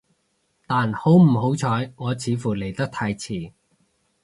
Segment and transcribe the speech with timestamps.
[0.65, 3.53] 但好唔好彩，我似乎嚟得太遲